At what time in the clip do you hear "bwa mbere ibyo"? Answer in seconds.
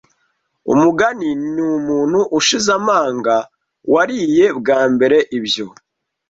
4.59-5.65